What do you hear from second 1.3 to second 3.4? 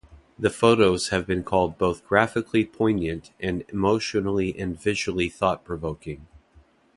called both graphically poignant